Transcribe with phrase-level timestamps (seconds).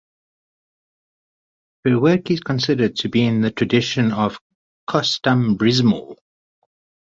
[1.85, 4.39] Her work is considered to be in the tradition of
[4.89, 6.15] "costumbrismo".